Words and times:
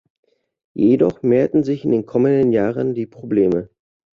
Jedoch 0.75 1.21
mehrten 1.21 1.63
sich 1.63 1.85
in 1.85 1.91
den 1.91 2.07
kommenden 2.07 2.51
Jahren 2.51 2.95
die 2.95 3.05
Probleme. 3.05 3.69